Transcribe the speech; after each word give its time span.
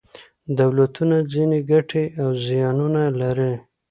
دولتونه 0.59 1.15
ځینې 1.33 1.57
ګټې 1.71 2.03
او 2.21 2.29
زیانونه 2.45 3.03
لري. 3.21 3.53